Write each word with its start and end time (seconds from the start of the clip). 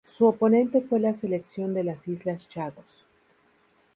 Su 0.07 0.25
oponente 0.25 0.81
fue 0.81 0.99
la 0.99 1.13
selección 1.13 1.75
de 1.75 1.83
las 1.83 2.07
Islas 2.07 2.49
Chagos. 2.49 3.05